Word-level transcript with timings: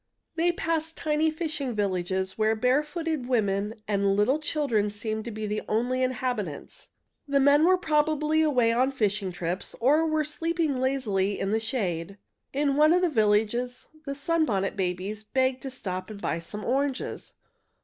They 0.33 0.51
passed 0.51 0.97
tiny 0.97 1.29
fishing 1.29 1.75
villages 1.75 2.35
where 2.35 2.55
barefooted 2.55 3.27
women 3.27 3.75
and 3.87 4.15
little 4.15 4.39
children 4.39 4.89
seemed 4.89 5.25
to 5.25 5.29
be 5.31 5.45
the 5.45 5.61
only 5.69 6.01
inhabitants. 6.01 6.89
The 7.27 7.39
men 7.39 7.65
were 7.65 7.77
probably 7.77 8.41
away 8.41 8.71
on 8.71 8.91
fishing 8.93 9.31
trips, 9.31 9.75
or 9.79 10.07
were 10.07 10.23
sleeping 10.23 10.79
lazily 10.79 11.39
in 11.39 11.51
the 11.51 11.59
shade. 11.59 12.17
In 12.51 12.77
one 12.77 12.93
of 12.93 13.03
the 13.03 13.09
villages 13.09 13.89
the 14.07 14.15
Sunbonnet 14.15 14.75
Babies 14.75 15.23
begged 15.23 15.61
to 15.61 15.69
stop 15.69 16.09
and 16.09 16.19
buy 16.19 16.39
some 16.39 16.65
oranges. 16.65 17.33